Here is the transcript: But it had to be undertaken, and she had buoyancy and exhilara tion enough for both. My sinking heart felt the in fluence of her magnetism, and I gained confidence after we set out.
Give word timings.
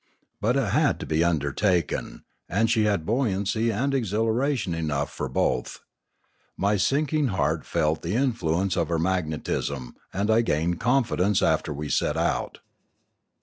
But 0.41 0.57
it 0.57 0.69
had 0.71 0.99
to 1.01 1.05
be 1.05 1.23
undertaken, 1.23 2.23
and 2.49 2.71
she 2.71 2.85
had 2.85 3.05
buoyancy 3.05 3.71
and 3.71 3.93
exhilara 3.93 4.57
tion 4.57 4.73
enough 4.73 5.11
for 5.11 5.29
both. 5.29 5.81
My 6.57 6.75
sinking 6.75 7.27
heart 7.27 7.67
felt 7.67 8.01
the 8.01 8.15
in 8.15 8.33
fluence 8.33 8.75
of 8.75 8.89
her 8.89 8.97
magnetism, 8.97 9.95
and 10.11 10.31
I 10.31 10.41
gained 10.41 10.79
confidence 10.79 11.43
after 11.43 11.71
we 11.71 11.87
set 11.87 12.17
out. 12.17 12.61